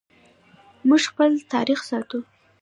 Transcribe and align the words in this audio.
موږ 0.87 1.01
خپل 1.11 1.31
تاریخ 1.53 1.79
ساتو 1.89 2.19